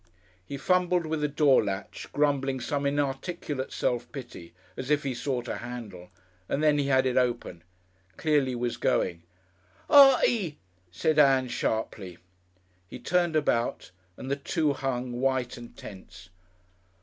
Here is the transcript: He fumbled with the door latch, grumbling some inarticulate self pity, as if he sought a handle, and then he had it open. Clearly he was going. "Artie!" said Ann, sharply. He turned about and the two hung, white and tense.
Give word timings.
He 0.43 0.57
fumbled 0.57 1.05
with 1.05 1.21
the 1.21 1.27
door 1.27 1.63
latch, 1.63 2.09
grumbling 2.11 2.59
some 2.59 2.87
inarticulate 2.87 3.71
self 3.71 4.11
pity, 4.11 4.51
as 4.75 4.89
if 4.89 5.03
he 5.03 5.13
sought 5.13 5.47
a 5.47 5.57
handle, 5.57 6.09
and 6.49 6.63
then 6.63 6.79
he 6.79 6.87
had 6.87 7.05
it 7.05 7.17
open. 7.17 7.63
Clearly 8.17 8.53
he 8.53 8.55
was 8.55 8.77
going. 8.77 9.21
"Artie!" 9.91 10.57
said 10.89 11.19
Ann, 11.19 11.49
sharply. 11.49 12.17
He 12.87 12.97
turned 12.97 13.35
about 13.35 13.91
and 14.17 14.31
the 14.31 14.35
two 14.35 14.73
hung, 14.73 15.11
white 15.21 15.55
and 15.55 15.77
tense. 15.77 16.31